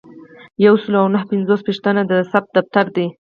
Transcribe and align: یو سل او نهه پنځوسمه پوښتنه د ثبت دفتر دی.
یو 0.65 0.75
سل 0.83 0.93
او 1.01 1.07
نهه 1.13 1.25
پنځوسمه 1.31 1.65
پوښتنه 1.67 2.01
د 2.11 2.13
ثبت 2.31 2.49
دفتر 2.57 2.85
دی. 2.95 3.07